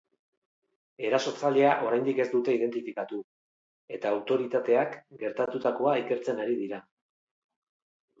Erasotzailea 1.07 1.73
oraindik 1.89 2.21
ez 2.23 2.25
dute 2.31 2.55
identifikatu 2.57 3.19
eta 3.97 4.13
autoritateak 4.15 4.97
gertatutakoa 5.25 5.93
ikertzen 6.05 6.43
ari 6.47 6.57
dira. 6.63 6.81